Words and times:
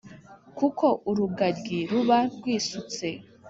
Kuko 0.57 0.85
urugaryi 1.09 1.79
ruba 1.89 2.17
rwisutse 2.33 3.07